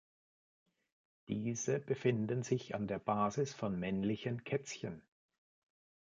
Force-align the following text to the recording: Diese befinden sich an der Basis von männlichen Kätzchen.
Diese 1.27 1.77
befinden 1.79 2.41
sich 2.41 2.73
an 2.73 2.87
der 2.87 2.97
Basis 2.97 3.53
von 3.53 3.77
männlichen 3.79 4.43
Kätzchen. 4.43 5.03